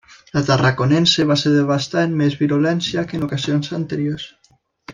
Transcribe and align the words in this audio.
La 0.35 0.41
Tarraconense 0.45 1.25
va 1.31 1.37
ser 1.41 1.51
devastada 1.55 2.05
amb 2.07 2.17
més 2.23 2.39
virulència 2.41 3.05
que 3.11 3.17
en 3.21 3.27
ocasions 3.29 3.71
anteriors. 3.83 4.27